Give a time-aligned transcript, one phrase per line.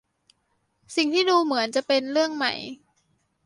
[0.95, 2.53] สิ่งที่ดูเหมือนจะเป็นเรื่องใหม่